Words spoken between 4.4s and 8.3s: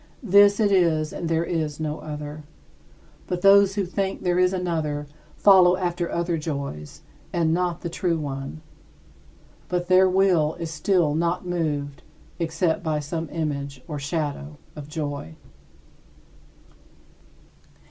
another follow after other joys, and not the true